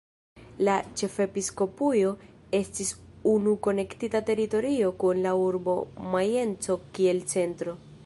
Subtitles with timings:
[0.67, 2.13] La "ĉefepiskopujo"
[2.61, 2.95] estis
[3.35, 5.81] unu konektita teritorio kun la urbo
[6.17, 7.83] Majenco kiel centro.